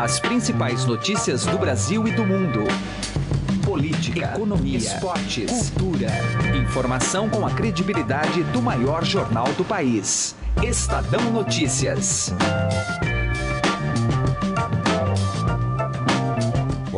[0.00, 2.60] As principais notícias do Brasil e do mundo.
[3.62, 6.08] Política, economia, esportes, cultura.
[6.56, 10.34] Informação com a credibilidade do maior jornal do país.
[10.62, 12.32] Estadão Notícias.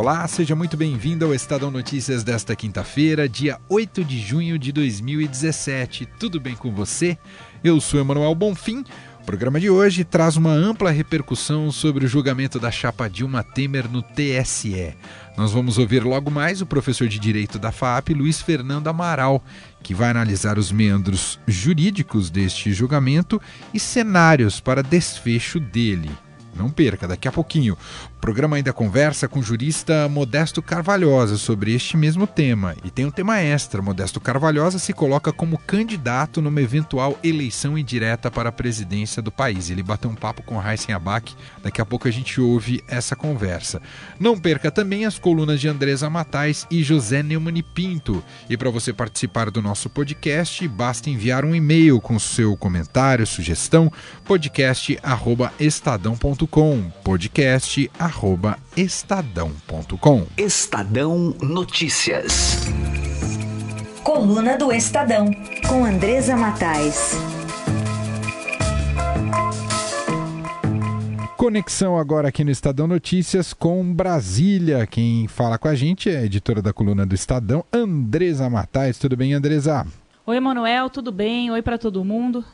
[0.03, 6.07] Olá, seja muito bem-vindo ao Estadão Notícias desta quinta-feira, dia 8 de junho de 2017.
[6.19, 7.19] Tudo bem com você?
[7.63, 8.85] Eu sou Emanuel Bonfim.
[9.23, 13.89] O programa de hoje traz uma ampla repercussão sobre o julgamento da chapa Dilma Temer
[13.89, 14.97] no TSE.
[15.37, 19.41] Nós vamos ouvir logo mais o professor de Direito da FAP, Luiz Fernando Amaral,
[19.81, 23.41] que vai analisar os meandros jurídicos deste julgamento
[23.73, 26.11] e cenários para desfecho dele.
[26.57, 27.79] Não perca, daqui a pouquinho.
[28.23, 32.77] O programa ainda conversa com o jurista Modesto Carvalhosa sobre este mesmo tema.
[32.85, 38.31] E tem um tema extra: Modesto Carvalhosa se coloca como candidato numa eventual eleição indireta
[38.31, 39.71] para a presidência do país.
[39.71, 41.35] Ele bateu um papo com Heisen Abac.
[41.65, 43.83] Daqui a pouco a gente ouve essa conversa.
[44.21, 48.23] Não perca também as colunas de Andresa Matais e José Neumann Pinto.
[48.49, 53.93] E para você participar do nosso podcast, basta enviar um e-mail com seu comentário, sugestão,
[54.25, 60.27] podcast@estadão.com estadão.com, podcast arroba estadão.com.
[60.37, 62.59] Estadão Notícias.
[64.05, 65.31] Coluna do Estadão,
[65.67, 67.17] com Andresa Matais.
[71.39, 74.87] Conexão agora aqui no Estadão Notícias com Brasília.
[74.87, 78.99] Quem fala com a gente é a editora da coluna do Estadão, Andresa Matais.
[78.99, 79.87] Tudo bem, Andresa?
[80.25, 81.51] Oi, Manuel, tudo bem?
[81.51, 82.45] Oi para todo mundo.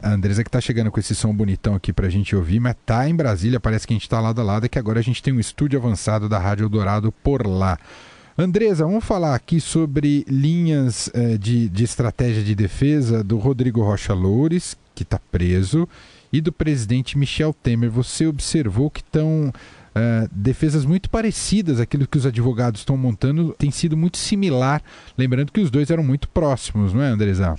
[0.00, 3.06] A Andresa que tá chegando com esse som bonitão aqui pra gente ouvir, mas tá
[3.06, 5.22] em Brasília, parece que a gente tá lado a lado, é que agora a gente
[5.22, 7.78] tem um estúdio avançado da Rádio Dourado por lá.
[8.36, 14.14] Andresa, vamos falar aqui sobre linhas eh, de, de estratégia de defesa do Rodrigo Rocha
[14.14, 15.86] Loures, que está preso,
[16.32, 17.90] e do presidente Michel Temer.
[17.90, 19.52] Você observou que estão
[19.98, 24.80] Uh, defesas muito parecidas aquilo que os advogados estão montando tem sido muito similar,
[25.16, 27.56] lembrando que os dois eram muito próximos, não é, Andresa?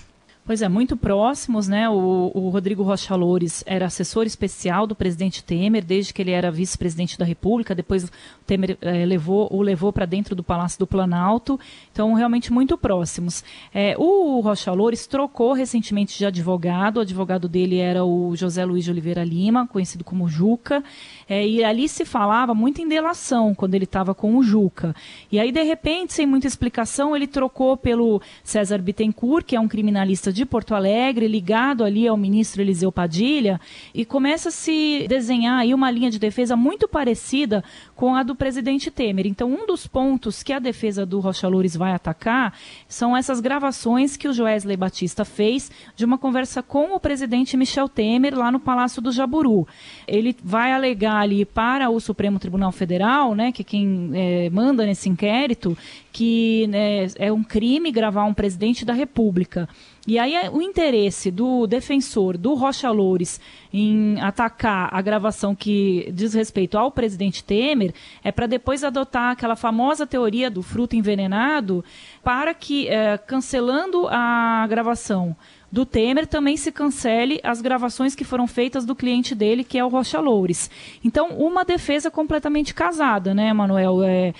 [0.50, 1.88] Pois é, muito próximos, né?
[1.88, 6.50] O, o, Rodrigo Rocha Loures era assessor especial do presidente Temer, desde que ele era
[6.50, 8.10] vice-presidente da República, depois o
[8.48, 11.60] Temer eh, levou, o levou para dentro do Palácio do Planalto,
[11.92, 13.44] então realmente muito próximos.
[13.72, 18.84] É, o Rocha Loures trocou recentemente de advogado, o advogado dele era o José Luiz
[18.84, 20.84] de Oliveira Lima, conhecido como Juca,
[21.30, 24.96] é, e ali se falava muito em delação quando ele estava com o Juca.
[25.32, 29.68] E aí, de repente, sem muita explicação, ele trocou pelo César Bittencourt, que é um
[29.68, 33.62] criminalista de Porto Alegre, ligado ali ao ministro Eliseu Padilha,
[33.94, 37.64] e começa a se desenhar aí uma linha de defesa muito parecida
[38.00, 39.28] com a do presidente Temer.
[39.28, 44.16] Então, um dos pontos que a defesa do Rocha Loures vai atacar são essas gravações
[44.16, 48.60] que o Joesley Batista fez de uma conversa com o presidente Michel Temer lá no
[48.62, 49.68] Palácio do Jaburu.
[50.08, 55.10] Ele vai alegar ali para o Supremo Tribunal Federal, né, que quem é, manda nesse
[55.10, 55.78] inquérito,
[56.14, 59.68] que né, é um crime gravar um presidente da República.
[60.10, 63.40] E aí é o interesse do defensor do Rocha Loures
[63.72, 67.94] em atacar a gravação que diz respeito ao presidente Temer
[68.24, 71.86] é para depois adotar aquela famosa teoria do fruto envenenado
[72.24, 75.36] para que, é, cancelando a gravação
[75.72, 79.86] do Temer também se cancele as gravações que foram feitas do cliente dele, que é
[79.86, 80.72] o Rocha Loures.
[81.04, 84.02] Então, uma defesa completamente casada, né, Manuel?
[84.04, 84.34] É,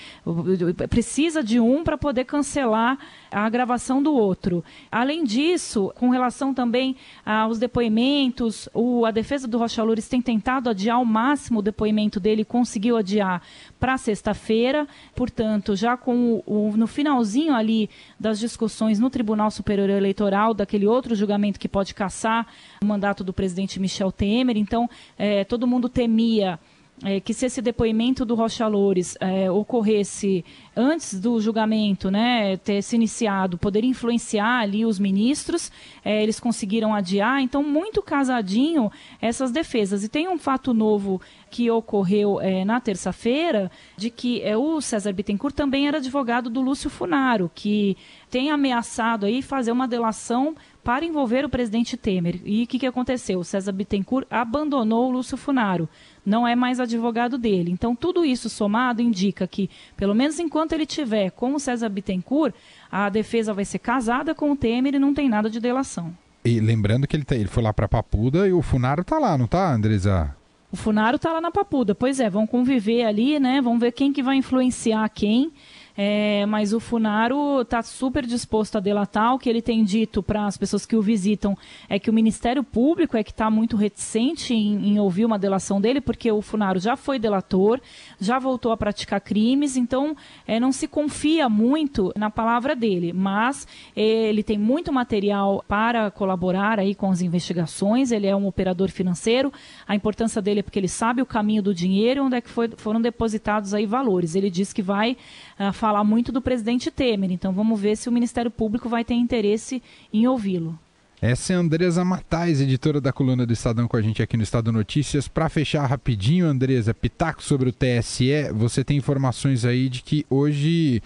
[0.88, 2.98] precisa de um para poder cancelar
[3.30, 4.64] a gravação do outro.
[4.90, 10.68] Além disso, com relação também aos depoimentos, o, a defesa do Rocha Loures tem tentado
[10.68, 13.42] adiar ao máximo o depoimento dele, conseguiu adiar
[13.78, 19.88] para sexta-feira, portanto, já com o, o, no finalzinho ali das discussões no Tribunal Superior
[19.88, 22.46] Eleitoral, daquele outro julgamento que pode caçar
[22.82, 26.58] o mandato do presidente Michel Temer, então é, todo mundo temia
[27.02, 30.44] é, que se esse depoimento do Rocha Loures é, ocorresse
[30.76, 35.72] antes do julgamento né, ter se iniciado, poderia influenciar ali os ministros,
[36.04, 38.90] é, eles conseguiram adiar, então muito casadinho
[39.20, 40.04] essas defesas.
[40.04, 45.12] E tem um fato novo que ocorreu é, na terça-feira, de que é, o César
[45.12, 47.96] Bittencourt também era advogado do Lúcio Funaro, que
[48.30, 50.54] tem ameaçado aí fazer uma delação
[50.84, 52.40] para envolver o presidente Temer.
[52.44, 53.40] E o que, que aconteceu?
[53.40, 55.88] O César Bittencourt abandonou o Lúcio Funaro
[56.24, 57.70] não é mais advogado dele.
[57.70, 62.54] Então, tudo isso somado indica que, pelo menos enquanto ele tiver com o César Bittencourt,
[62.90, 66.14] a defesa vai ser casada com o Temer e não tem nada de delação.
[66.44, 69.36] E lembrando que ele, tá, ele foi lá para Papuda e o Funaro tá lá,
[69.36, 70.34] não tá, Andresa?
[70.72, 71.94] O Funaro tá lá na Papuda.
[71.94, 73.60] Pois é, vão conviver ali, né?
[73.60, 75.52] Vão ver quem que vai influenciar quem.
[76.02, 79.34] É, mas o Funaro está super disposto a delatar.
[79.34, 81.54] O que ele tem dito para as pessoas que o visitam
[81.90, 85.78] é que o Ministério Público é que está muito reticente em, em, ouvir uma delação
[85.78, 87.78] dele, porque o Funaro já foi delator,
[88.18, 90.16] já voltou a praticar crimes, então
[90.46, 93.12] é, não se confia muito na palavra dele.
[93.12, 98.10] Mas ele tem muito material para colaborar aí com as investigações.
[98.10, 99.52] Ele é um operador financeiro.
[99.86, 102.70] A importância dele é porque ele sabe o caminho do dinheiro, onde é que foi,
[102.78, 104.34] foram depositados aí valores.
[104.34, 105.14] Ele diz que vai
[105.58, 107.32] uh, falar muito do presidente Temer.
[107.32, 109.82] Então vamos ver se o Ministério Público vai ter interesse
[110.12, 110.78] em ouvi-lo.
[111.22, 114.42] Essa é a Andresa Matais, editora da coluna do Estadão com a gente aqui no
[114.42, 115.28] Estado Notícias.
[115.28, 121.02] Para fechar rapidinho, Andresa, pitaco sobre o TSE, você tem informações aí de que hoje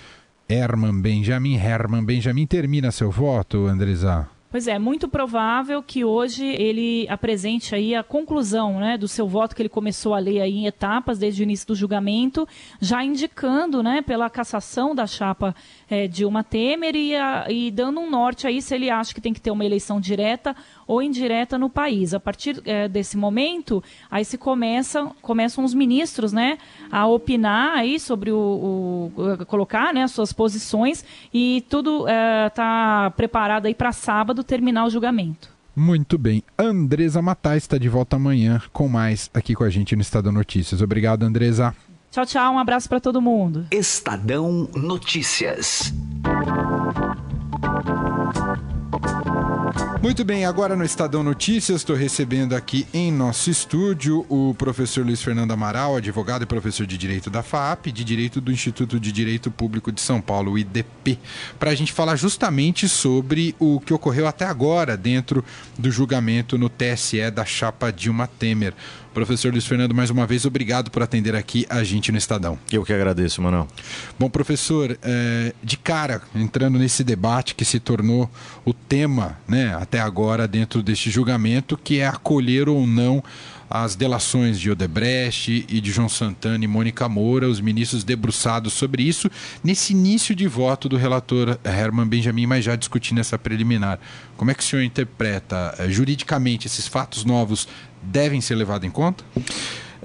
[0.49, 4.29] Herman Benjamin, Herman Benjamin termina seu voto, Andresa?
[4.55, 9.53] Pois é, muito provável que hoje ele apresente aí a conclusão né, do seu voto
[9.53, 12.47] que ele começou a ler aí em etapas desde o início do julgamento,
[12.81, 15.56] já indicando né, pela cassação da chapa
[15.91, 19.33] é, Dilma Temer e, a, e dando um norte aí se ele acha que tem
[19.33, 20.55] que ter uma eleição direta
[20.87, 22.15] ou indireta no país.
[22.15, 26.59] A partir é, desse momento, aí se começa, começam os ministros né,
[26.91, 33.11] a opinar aí sobre o, o colocar né, as suas posições e tudo está é,
[33.11, 35.55] preparado aí para sábado terminar o julgamento.
[35.77, 36.43] Muito bem.
[36.57, 40.81] Andresa Matais está de volta amanhã com mais aqui com a gente no Estadão Notícias.
[40.81, 41.75] Obrigado, Andresa.
[42.11, 42.55] Tchau, tchau.
[42.55, 43.67] Um abraço para todo mundo.
[43.73, 45.93] Estadão Notícias.
[50.05, 55.23] Muito bem, agora no Estadão Notícias, estou recebendo aqui em nosso estúdio o professor Luiz
[55.23, 59.51] Fernando Amaral, advogado e professor de Direito da FAP, de Direito do Instituto de Direito
[59.51, 61.19] Público de São Paulo, IDP,
[61.59, 65.43] para a gente falar justamente sobre o que ocorreu até agora dentro
[65.79, 68.75] do julgamento no TSE da chapa Dilma Temer.
[69.15, 72.59] Professor Luiz Fernando, mais uma vez, obrigado por atender aqui a gente no Estadão.
[72.71, 73.69] Eu que agradeço, Manuel.
[74.19, 78.29] Bom, professor, é, de cara, entrando nesse debate que se tornou
[78.65, 83.23] o tema né, até agora dentro deste julgamento, que é acolher ou não
[83.71, 89.03] as delações de Odebrecht e de João Santana e Mônica Moura, os ministros debruçados sobre
[89.03, 89.31] isso,
[89.63, 93.99] nesse início de voto do relator Herman Benjamin, mas já discutindo essa preliminar.
[94.37, 97.67] Como é que o senhor interpreta eh, juridicamente esses fatos novos
[98.06, 99.25] devem ser levados em conta?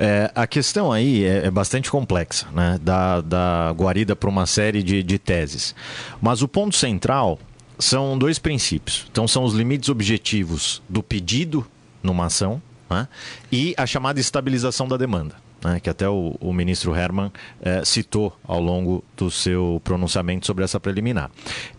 [0.01, 2.79] É, a questão aí é, é, bastante complexa, né?
[2.81, 5.75] da, da guarida para uma série de, de teses.
[6.21, 7.37] Mas o ponto central
[7.77, 9.05] são dois princípios.
[9.11, 11.65] Então, são os limites objetivos do pedido
[12.01, 13.09] numa ação né?
[13.51, 15.35] e a chamada estabilização da demanda.
[15.61, 20.63] Né, que até o, o ministro Herman é, citou ao longo do seu pronunciamento sobre
[20.63, 21.29] essa preliminar.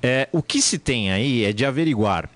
[0.02, 2.28] É, o que se tem aí é de averiguar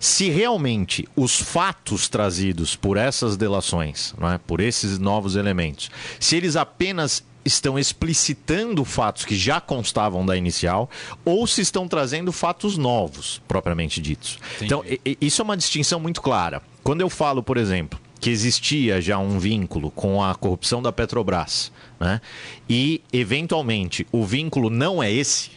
[0.00, 4.38] se realmente os fatos trazidos por essas delações, é?
[4.38, 10.88] por esses novos elementos, se eles apenas estão explicitando fatos que já constavam da inicial
[11.24, 14.38] ou se estão trazendo fatos novos, propriamente ditos.
[14.56, 14.64] Entendi.
[14.64, 14.84] Então,
[15.20, 16.62] isso é uma distinção muito clara.
[16.82, 21.72] Quando eu falo, por exemplo, que existia já um vínculo com a corrupção da Petrobras,
[21.98, 22.20] né?
[22.68, 25.50] e eventualmente o vínculo não é esse,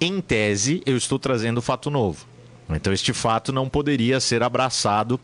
[0.00, 2.33] em tese eu estou trazendo fato novo.
[2.70, 5.20] Então, este fato não poderia ser abraçado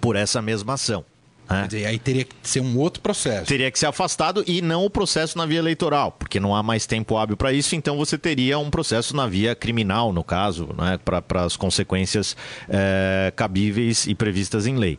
[0.00, 1.04] por essa mesma ação.
[1.48, 1.62] Né?
[1.62, 3.46] Quer dizer, aí teria que ser um outro processo.
[3.46, 6.86] Teria que ser afastado e não o processo na via eleitoral, porque não há mais
[6.86, 10.98] tempo hábil para isso, então você teria um processo na via criminal, no caso, né,
[11.04, 12.36] para as consequências
[12.68, 14.98] é, cabíveis e previstas em lei.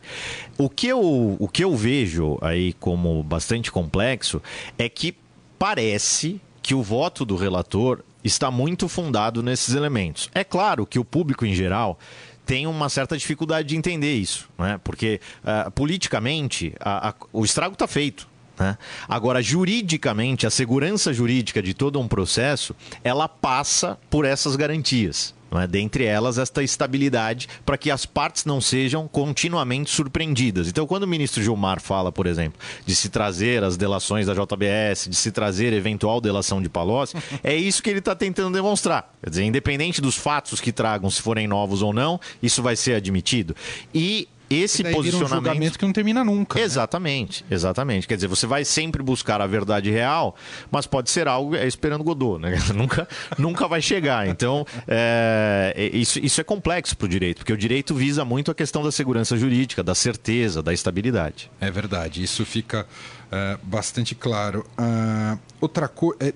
[0.58, 4.42] O que, eu, o que eu vejo aí como bastante complexo
[4.78, 5.16] é que
[5.58, 10.30] parece que o voto do relator está muito fundado nesses elementos.
[10.34, 11.98] É claro que o público em geral
[12.46, 14.80] tem uma certa dificuldade de entender isso, né?
[14.84, 18.29] porque uh, politicamente a, a, o estrago está feito.
[18.60, 18.78] Né?
[19.08, 25.34] Agora, juridicamente, a segurança jurídica de todo um processo, ela passa por essas garantias.
[25.58, 25.66] É?
[25.66, 30.68] Dentre elas, esta estabilidade para que as partes não sejam continuamente surpreendidas.
[30.68, 35.08] Então, quando o ministro Gilmar fala, por exemplo, de se trazer as delações da JBS,
[35.10, 39.12] de se trazer eventual delação de Palocci, é isso que ele está tentando demonstrar.
[39.24, 42.94] Quer dizer, independente dos fatos que tragam, se forem novos ou não, isso vai ser
[42.94, 43.56] admitido.
[43.94, 45.26] E esse posicionamento.
[45.26, 46.58] um julgamento que não termina nunca.
[46.58, 46.66] Né?
[46.66, 47.56] Exatamente, né?
[47.56, 48.08] exatamente.
[48.08, 50.36] Quer dizer, você vai sempre buscar a verdade real,
[50.72, 52.58] mas pode ser algo é, esperando Godot, né?
[52.74, 54.28] nunca, nunca vai chegar.
[54.28, 58.50] Então, é, é, isso, isso é complexo para o direito, porque o direito visa muito
[58.52, 61.52] a questão da segurança jurídica, da certeza, da estabilidade.
[61.60, 62.88] É verdade, isso fica
[63.32, 64.66] é, bastante claro.
[64.78, 66.18] Uh, outra coisa.
[66.20, 66.34] É,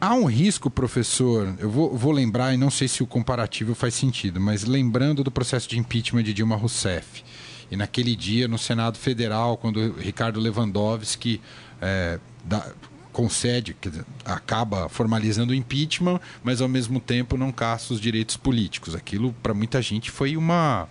[0.00, 3.94] há um risco, professor, eu vou, vou, lembrar, e não sei se o comparativo faz
[3.94, 7.22] sentido, mas lembrando do processo de impeachment de Dilma Rousseff.
[7.70, 11.40] E naquele dia, no Senado Federal, quando Ricardo Lewandowski
[11.80, 12.66] é, da,
[13.12, 13.76] concede,
[14.24, 18.94] acaba formalizando o impeachment, mas ao mesmo tempo não caça os direitos políticos.
[18.94, 20.88] Aquilo, para muita gente, foi uma,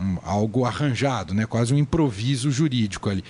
[0.00, 1.46] um, algo arranjado, né?
[1.46, 3.22] quase um improviso jurídico ali.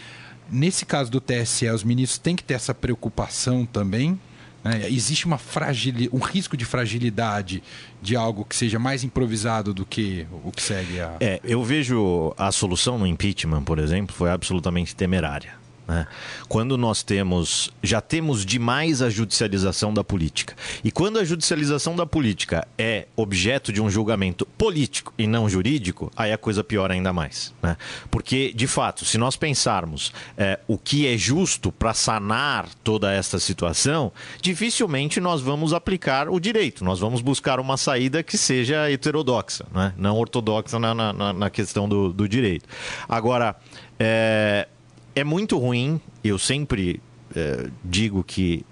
[0.51, 4.19] Nesse caso do TSE, os ministros têm que ter essa preocupação também
[4.67, 4.91] né?
[4.91, 6.09] Existe uma fragil...
[6.13, 7.63] um risco de fragilidade
[8.03, 11.17] de algo que seja mais improvisado do que o que segue a.
[11.21, 15.66] É, eu vejo a solução no impeachment, por exemplo, foi absolutamente temerária.
[15.87, 16.07] Né?
[16.49, 20.55] Quando nós temos, já temos demais a judicialização da política.
[20.83, 26.11] E quando a judicialização da política é objeto de um julgamento político e não jurídico,
[26.17, 27.55] aí a coisa piora ainda mais.
[27.63, 27.77] Né?
[28.11, 33.39] Porque, de fato, se nós pensarmos é, o que é justo para sanar toda esta
[33.39, 34.11] situação,
[34.43, 36.85] dificilmente nós vamos aplicar o direito.
[36.85, 39.93] Nós vamos buscar uma saída que seja heterodoxa, né?
[39.97, 42.67] não ortodoxa na, na, na questão do, do direito.
[43.09, 43.57] Agora,
[43.99, 44.69] é,
[45.17, 45.99] é muito ruim.
[46.23, 47.01] Eu sempre
[47.35, 48.65] é, digo que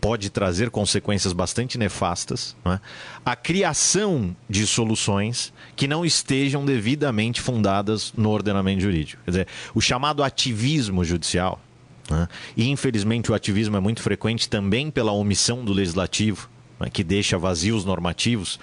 [0.00, 2.56] pode trazer consequências bastante nefastas.
[2.64, 2.80] É?
[3.24, 9.22] A criação de soluções que não estejam devidamente fundadas no ordenamento jurídico.
[9.24, 11.60] Quer dizer, o chamado ativismo judicial.
[12.10, 12.26] É?
[12.56, 16.50] E infelizmente o ativismo é muito frequente também pela omissão do legislativo,
[16.80, 16.90] é?
[16.90, 18.58] que deixa vazios normativos.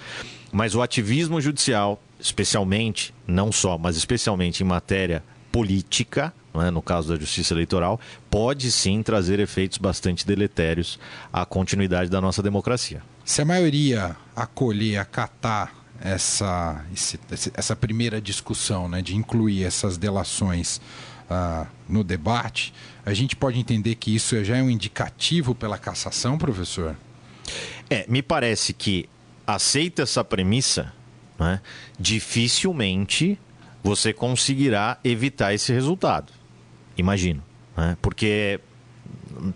[0.52, 6.70] Mas o ativismo judicial, especialmente, não só, mas especialmente em matéria política, é?
[6.70, 10.98] no caso da justiça eleitoral, pode sim trazer efeitos bastante deletérios
[11.32, 13.02] à continuidade da nossa democracia.
[13.24, 16.84] Se a maioria acolher, acatar essa,
[17.54, 20.80] essa primeira discussão, né, de incluir essas delações
[21.30, 22.72] uh, no debate,
[23.04, 26.96] a gente pode entender que isso já é um indicativo pela cassação, professor?
[27.88, 29.08] É, me parece que
[29.46, 30.92] aceita essa premissa,
[31.38, 31.60] né,
[31.98, 33.38] dificilmente
[33.82, 36.39] você conseguirá evitar esse resultado.
[36.96, 37.42] Imagino.
[37.76, 37.96] Né?
[38.00, 38.60] Porque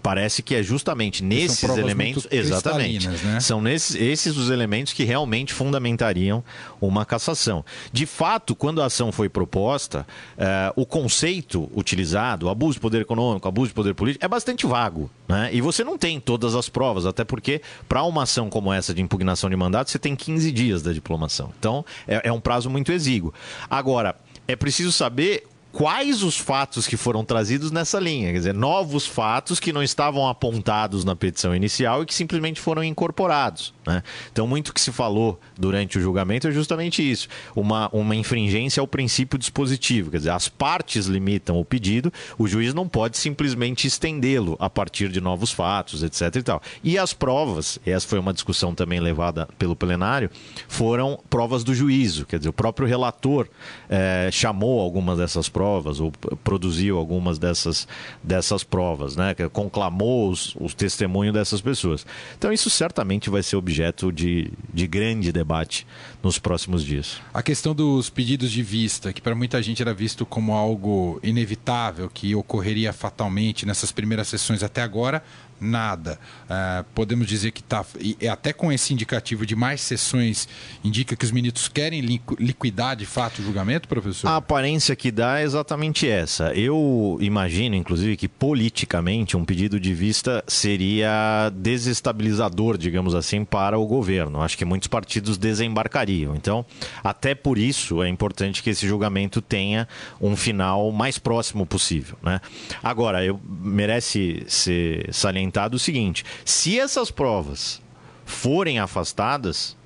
[0.03, 3.41] parece que é justamente nesses elementos exatamente né?
[3.41, 6.43] são nesses esses os elementos que realmente fundamentariam
[6.81, 10.07] uma cassação de fato quando a ação foi proposta
[10.39, 15.11] eh, o conceito utilizado abuso de poder econômico abuso de poder político é bastante vago
[15.29, 15.51] né?
[15.53, 19.03] e você não tem todas as provas até porque para uma ação como essa de
[19.03, 22.93] impugnação de mandato você tem 15 dias da diplomação então é, é um prazo muito
[22.93, 23.35] exíguo
[23.69, 29.09] agora é preciso saber quais os fatos que foram trazidos nessa linha, quer dizer, novos
[29.09, 33.75] fatos que não estavam apontados na petição inicial e que simplesmente foram incorporados.
[33.85, 34.01] Né?
[34.33, 38.87] Então, muito que se falou durante o julgamento é justamente isso: uma, uma infringência ao
[38.87, 44.57] princípio dispositivo, quer dizer, as partes limitam o pedido, o juiz não pode simplesmente estendê-lo
[44.61, 46.37] a partir de novos fatos, etc.
[46.37, 46.63] E, tal.
[46.85, 50.31] e as provas, essa foi uma discussão também levada pelo plenário,
[50.69, 53.49] foram provas do juízo, quer dizer, o próprio relator
[53.91, 56.13] eh, chamou algumas dessas provas provas, ou
[56.45, 57.89] produziu algumas dessas,
[58.23, 59.35] dessas provas, né?
[59.51, 62.07] conclamou os, os testemunhos dessas pessoas.
[62.37, 65.87] Então, isso certamente vai ser objeto de, de grande debate
[66.23, 67.19] nos próximos dias.
[67.33, 72.11] A questão dos pedidos de vista, que para muita gente era visto como algo inevitável,
[72.13, 75.25] que ocorreria fatalmente nessas primeiras sessões até agora,
[75.65, 76.19] nada.
[76.45, 77.85] Uh, podemos dizer que está.
[77.99, 80.49] E até com esse indicativo de mais sessões,
[80.85, 84.29] indica que os ministros querem liquidar de fato o julgamento, professor?
[84.29, 86.53] A aparência que dá é exatamente essa.
[86.55, 93.87] Eu imagino, inclusive, que politicamente um pedido de vista seria desestabilizador, digamos assim, para o
[93.87, 94.43] governo.
[94.43, 96.37] Acho que muitos partidos desembarcariam.
[96.37, 96.65] Então,
[97.03, 99.89] até por isso é importante que esse julgamento tenha
[100.21, 102.17] um final mais próximo possível.
[102.23, 102.41] Né?
[102.83, 107.81] Agora, eu, merece ser salientado o seguinte: se essas provas
[108.25, 109.77] forem afastadas,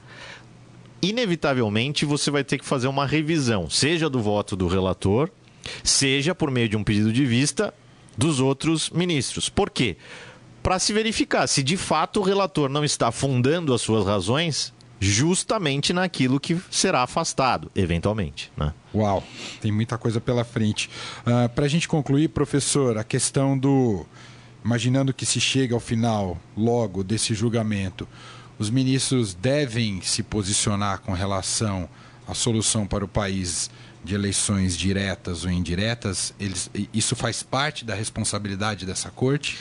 [1.03, 5.31] inevitavelmente você vai ter que fazer uma revisão, seja do voto do relator,
[5.83, 7.73] seja por meio de um pedido de vista
[8.17, 9.49] dos outros ministros.
[9.49, 9.97] Por quê?
[10.63, 15.93] Para se verificar se de fato o relator não está fundando as suas razões justamente
[15.93, 18.51] naquilo que será afastado, eventualmente.
[18.57, 18.73] Né?
[18.93, 19.23] Uau,
[19.61, 20.89] tem muita coisa pela frente.
[21.25, 24.05] Uh, ah, Para a gente concluir, professor, a questão do
[24.65, 28.09] imaginando que se chega ao final logo desse julgamento,
[28.59, 31.89] os ministros devem se posicionar com relação
[32.27, 33.71] à solução para o país
[34.05, 36.35] de eleições diretas ou indiretas?
[36.41, 39.57] Eles, isso faz parte da responsabilidade dessa corte?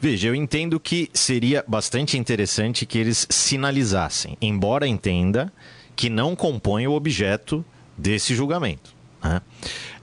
[0.00, 5.52] Veja, eu entendo que seria bastante interessante que eles sinalizassem, embora entenda
[5.94, 7.64] que não compõe o objeto
[7.96, 8.94] desse julgamento.
[9.22, 9.42] Né?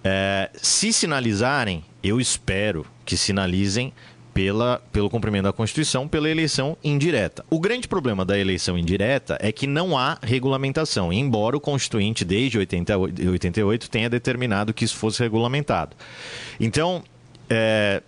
[0.04, 3.92] É, se sinalizarem, eu espero que sinalizem
[4.38, 7.44] pela, pelo cumprimento da Constituição, pela eleição indireta.
[7.50, 12.60] O grande problema da eleição indireta é que não há regulamentação, embora o Constituinte, desde
[12.60, 15.96] 88, 88 tenha determinado que isso fosse regulamentado.
[16.60, 17.04] Então,
[17.50, 18.04] é,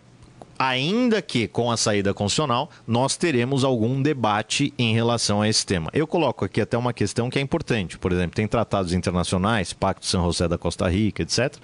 [0.59, 5.89] ainda que com a saída constitucional, nós teremos algum debate em relação a esse tema.
[5.93, 7.97] Eu coloco aqui até uma questão que é importante.
[7.97, 11.55] Por exemplo, tem tratados internacionais, Pacto São José da Costa Rica, etc.,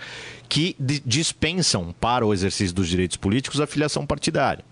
[0.48, 0.76] que
[1.06, 4.64] dispensam para o exercício dos direitos políticos a filiação partidária.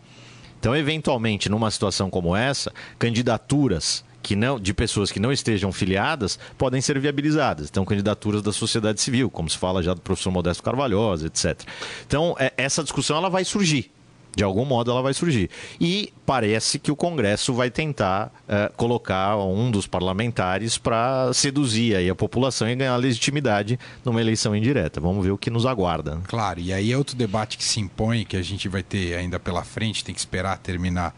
[0.58, 6.39] Então, eventualmente, numa situação como essa, candidaturas que não, de pessoas que não estejam filiadas
[6.58, 7.68] podem ser viabilizadas.
[7.70, 11.62] Então, candidaturas da sociedade civil, como se fala já do professor Modesto Carvalhosa, etc.
[12.08, 13.92] Então, é, essa discussão ela vai surgir.
[14.36, 15.50] De algum modo ela vai surgir.
[15.80, 22.10] E parece que o Congresso vai tentar uh, colocar um dos parlamentares para seduzir aí
[22.10, 25.00] a população e ganhar legitimidade numa eleição indireta.
[25.00, 26.20] Vamos ver o que nos aguarda.
[26.28, 29.40] Claro, e aí é outro debate que se impõe, que a gente vai ter ainda
[29.40, 31.16] pela frente, tem que esperar terminar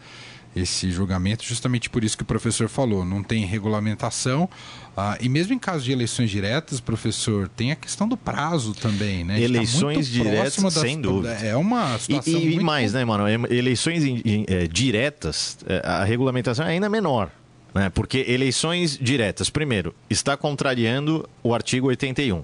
[0.56, 4.50] esse julgamento, justamente por isso que o professor falou, não tem regulamentação.
[4.96, 9.26] Ah, e mesmo em caso de eleições diretas, professor, tem a questão do prazo também,
[9.26, 9.36] né?
[9.36, 11.34] Tá eleições tá diretas, das, sem dúvida.
[11.34, 12.62] É uma situação E, e, muito...
[12.62, 13.26] e mais, né, mano?
[13.50, 14.04] Eleições
[14.48, 17.30] é, diretas, é, a regulamentação é ainda menor.
[17.76, 17.90] Né?
[17.90, 22.42] Porque eleições diretas, primeiro, está contrariando o artigo 81.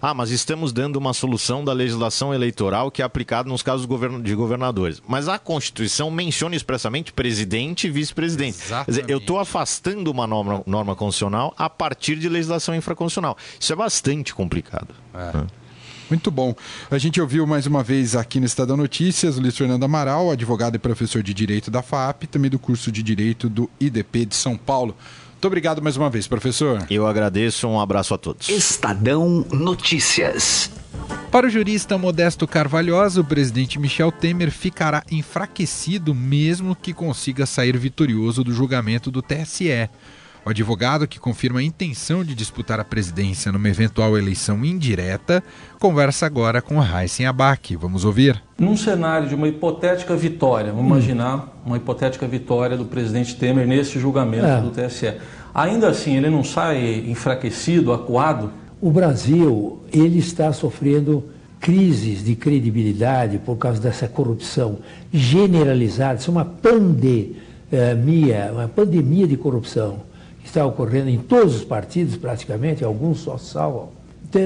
[0.00, 3.88] Ah, mas estamos dando uma solução da legislação eleitoral que é aplicada nos casos
[4.22, 5.02] de governadores.
[5.08, 8.58] Mas a Constituição menciona expressamente presidente e vice-presidente.
[9.08, 13.38] Eu estou afastando uma norma, norma constitucional a partir de legislação infraconstitucional.
[13.58, 14.94] Isso é bastante complicado.
[15.14, 15.36] É.
[15.38, 15.46] Né?
[16.10, 16.54] Muito bom.
[16.90, 20.76] A gente ouviu mais uma vez aqui no Estadão Notícias o Luiz Fernando Amaral, advogado
[20.76, 24.56] e professor de Direito da FAP, também do curso de Direito do IDP de São
[24.56, 24.96] Paulo.
[25.32, 26.86] Muito obrigado mais uma vez, professor.
[26.88, 28.48] Eu agradeço, um abraço a todos.
[28.48, 30.70] Estadão Notícias.
[31.30, 37.76] Para o jurista Modesto Carvalhosa, o presidente Michel Temer ficará enfraquecido mesmo que consiga sair
[37.76, 39.90] vitorioso do julgamento do TSE.
[40.46, 45.42] O advogado, que confirma a intenção de disputar a presidência numa eventual eleição indireta,
[45.80, 47.74] conversa agora com Raíssen Abac.
[47.76, 48.42] Vamos ouvir.
[48.58, 50.96] Num cenário de uma hipotética vitória, vamos hum.
[50.96, 54.60] imaginar uma hipotética vitória do presidente Temer nesse julgamento é.
[54.60, 55.14] do TSE.
[55.54, 58.52] Ainda assim, ele não sai enfraquecido, acuado?
[58.82, 61.24] O Brasil, ele está sofrendo
[61.58, 67.32] crises de credibilidade por causa dessa corrupção generalizada, isso é uma pandemia,
[68.52, 70.02] uma pandemia de corrupção
[70.44, 73.88] está ocorrendo em todos os partidos, praticamente, alguns só salvam,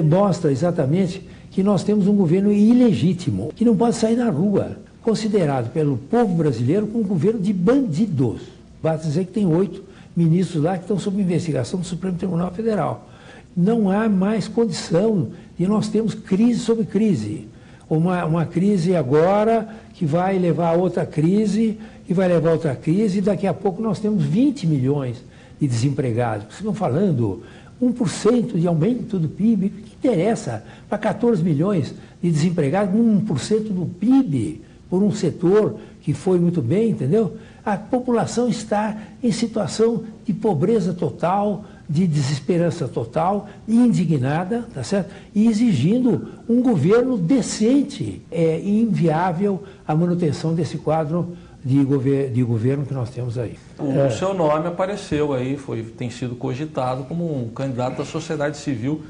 [0.04, 5.72] mostra exatamente que nós temos um governo ilegítimo, que não pode sair na rua, considerado
[5.72, 8.42] pelo povo brasileiro como um governo de bandidos.
[8.82, 9.82] Basta dizer que tem oito
[10.14, 13.08] ministros lá que estão sob investigação do Supremo Tribunal Federal.
[13.56, 17.48] Não há mais condição e nós temos crise sobre crise.
[17.88, 22.76] Uma, uma crise agora que vai levar a outra crise, que vai levar a outra
[22.76, 25.24] crise, e daqui a pouco nós temos 20 milhões
[25.60, 26.46] de desempregados.
[26.46, 27.42] Vocês estão falando
[27.82, 29.66] 1% de aumento do PIB.
[29.66, 36.14] O que interessa para 14 milhões de desempregados, 1% do PIB por um setor que
[36.14, 37.36] foi muito bem, entendeu?
[37.64, 45.10] A população está em situação de pobreza total, de desesperança total, indignada, tá certo?
[45.34, 48.22] E exigindo um governo decente.
[48.30, 51.36] É inviável a manutenção desse quadro
[51.68, 53.58] de, gover de governo que nós temos aí.
[53.78, 54.08] O é.
[54.08, 59.02] seu nome apareceu aí, foi, tem sido cogitado como um candidato da sociedade civil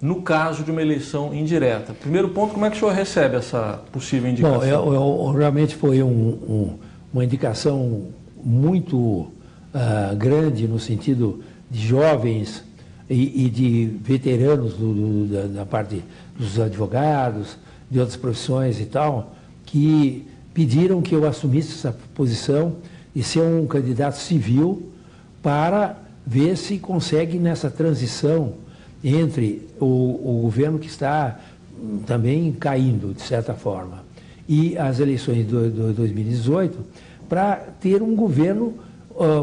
[0.00, 1.92] no caso de uma eleição indireta.
[1.94, 4.84] Primeiro ponto, como é que o senhor recebe essa possível indicação?
[4.84, 6.78] Bom, eu, eu, realmente foi um, um,
[7.12, 12.62] uma indicação muito uh, grande no sentido de jovens
[13.10, 16.04] e, e de veteranos do, do, da, da parte
[16.38, 17.58] dos advogados,
[17.90, 20.24] de outras profissões e tal, que
[20.56, 22.76] pediram que eu assumisse essa posição
[23.14, 24.88] de ser um candidato civil
[25.42, 28.54] para ver se consegue nessa transição
[29.04, 31.38] entre o, o governo que está
[32.06, 34.02] também caindo, de certa forma,
[34.48, 36.78] e as eleições de 2018,
[37.28, 38.76] para ter um governo,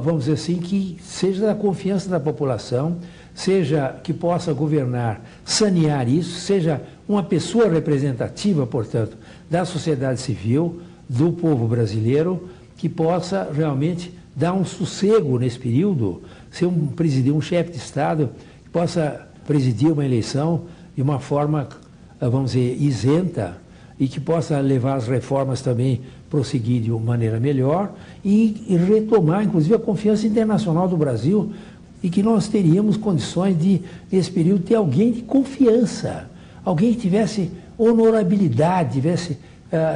[0.03, 2.97] vamos dizer assim, que seja da confiança da população,
[3.35, 9.15] seja que possa governar, sanear isso, seja uma pessoa representativa, portanto,
[9.47, 10.81] da sociedade civil,
[11.17, 17.41] do povo brasileiro que possa realmente dar um sossego nesse período, ser um presidente, um
[17.41, 18.31] chefe de Estado
[18.63, 20.63] que possa presidir uma eleição
[20.95, 21.67] de uma forma,
[22.19, 23.57] vamos dizer, isenta
[23.99, 27.93] e que possa levar as reformas também prosseguir de uma maneira melhor
[28.25, 31.51] e, e retomar, inclusive, a confiança internacional do Brasil
[32.01, 36.27] e que nós teríamos condições de, nesse período, ter alguém de confiança,
[36.65, 39.37] alguém que tivesse honorabilidade, tivesse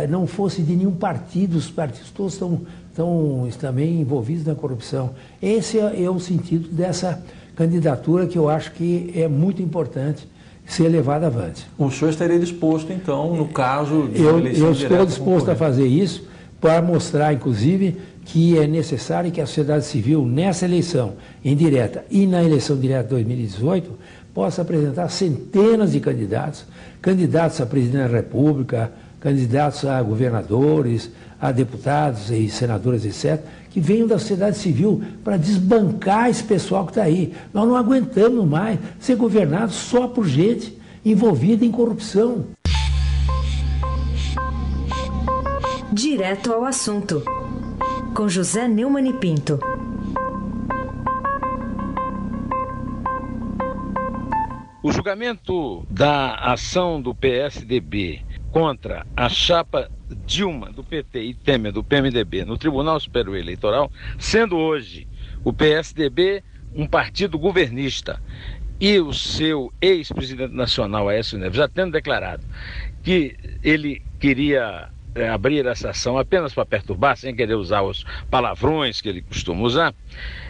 [0.10, 5.12] não fosse de nenhum partido, os partidos todos estão, estão também envolvidos na corrupção.
[5.42, 7.24] Esse é, é o sentido dessa
[7.56, 10.28] candidatura que eu acho que é muito importante
[10.66, 11.66] ser levada avante.
[11.78, 16.28] O senhor estaria disposto, então, no caso de eu, eu estou disposto a fazer isso,
[16.60, 21.14] para mostrar, inclusive, que é necessário que a sociedade civil, nessa eleição
[21.44, 23.92] indireta e na eleição direta de 2018,
[24.34, 26.66] possa apresentar centenas de candidatos,
[27.02, 34.08] candidatos a presidente da República, candidatos a governadores, a deputados e senadores, etc., que venham
[34.08, 37.34] da sociedade civil para desbancar esse pessoal que está aí.
[37.54, 42.46] Nós não aguentamos mais ser governados só por gente envolvida em corrupção.
[45.92, 47.24] Direto ao assunto,
[48.16, 49.60] com José Neumann e Pinto.
[54.84, 59.90] O julgamento da ação do PSDB contra a chapa
[60.26, 65.08] Dilma do PT e Temer do PMDB no Tribunal Superior Eleitoral, sendo hoje
[65.44, 68.22] o PSDB um partido governista.
[68.80, 72.44] E o seu ex-presidente nacional, Aécio Neves, já tendo declarado
[73.02, 79.02] que ele queria é, abrir essa ação apenas para perturbar, sem querer usar os palavrões
[79.02, 79.96] que ele costuma usar,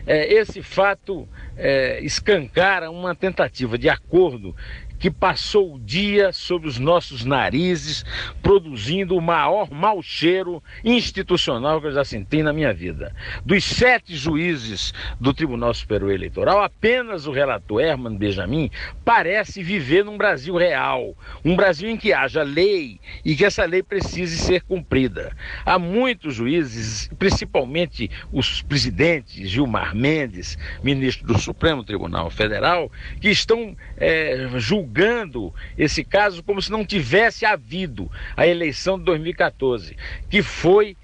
[0.06, 4.54] é, esse fato é, escancara uma tentativa de acordo
[5.00, 8.04] que passou o dia sob os nossos narizes,
[8.42, 13.14] produzindo o maior mau cheiro institucional que eu já senti na minha vida.
[13.46, 18.70] Dos sete juízes do Tribunal Superior Eleitoral, apenas o relator Herman Benjamin
[19.06, 23.84] parece viver num Brasil real, um Brasil em que haja lei e que essa lei
[23.84, 25.36] precise ser cumprida.
[25.66, 33.76] Há muitos juízes, principalmente os presidentes Gilmar Mendes, ministro do Supremo Tribunal Federal, que estão
[33.98, 39.98] é, julgando julgando esse caso como se não tivesse havido a eleição de 2014,
[40.30, 40.98] que foi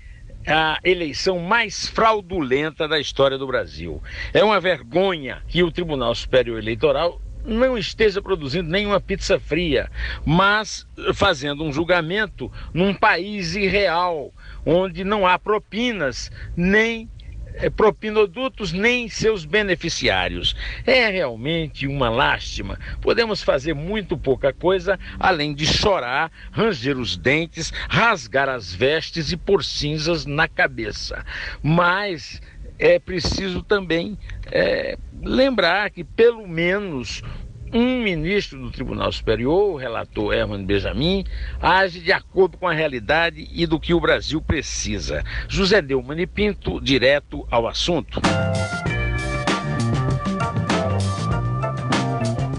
[0.47, 4.01] a eleição mais fraudulenta da história do Brasil.
[4.33, 9.91] É uma vergonha que o Tribunal Superior Eleitoral não esteja produzindo nenhuma pizza fria,
[10.25, 14.33] mas fazendo um julgamento num país irreal,
[14.65, 17.09] onde não há propinas nem
[17.75, 20.55] propinodutos nem seus beneficiários.
[20.85, 22.79] É realmente uma lástima.
[23.01, 29.37] Podemos fazer muito pouca coisa além de chorar, ranger os dentes, rasgar as vestes e
[29.37, 31.25] pôr cinzas na cabeça.
[31.61, 32.41] Mas
[32.79, 34.17] é preciso também
[34.51, 37.21] é, lembrar que pelo menos
[37.73, 41.25] um ministro do Tribunal Superior, o relator Herman Benjamin,
[41.59, 45.23] age de acordo com a realidade e do que o Brasil precisa.
[45.47, 48.21] José Delmani Pinto, direto ao assunto.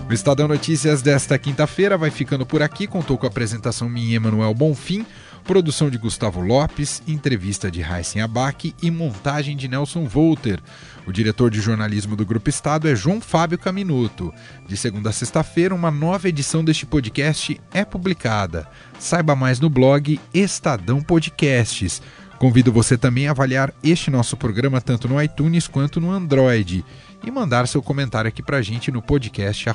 [0.09, 2.87] O Estadão Notícias desta quinta-feira vai ficando por aqui.
[2.87, 5.07] Contou com a apresentação minha, Emanuel Bonfim,
[5.45, 10.59] produção de Gustavo Lopes, entrevista de Heisen Abac e montagem de Nelson Volter.
[11.07, 14.33] O diretor de jornalismo do Grupo Estado é João Fábio Caminuto.
[14.67, 18.67] De segunda a sexta-feira, uma nova edição deste podcast é publicada.
[18.99, 22.01] Saiba mais no blog Estadão Podcasts.
[22.39, 26.85] Convido você também a avaliar este nosso programa tanto no iTunes quanto no Android
[27.23, 29.67] e mandar seu comentário aqui pra gente no podcast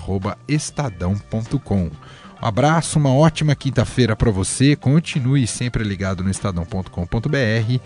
[0.48, 1.90] estadão.com.
[2.42, 4.76] Um abraço, uma ótima quinta-feira para você.
[4.76, 7.80] Continue sempre ligado no estadão.com.br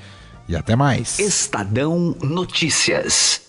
[0.47, 1.19] e até mais.
[1.19, 3.42] Estadão Notícias.